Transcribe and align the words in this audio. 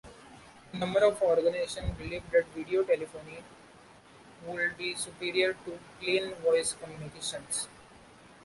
A 0.73 0.77
number 0.77 1.01
of 1.03 1.21
organizations 1.21 1.95
believed 1.95 2.31
that 2.31 2.51
videotelephony 2.55 3.43
would 4.47 4.75
be 4.75 4.95
superior 4.95 5.53
to 5.53 5.77
plain 5.99 6.33
voice 6.43 6.73
communications. 6.73 7.67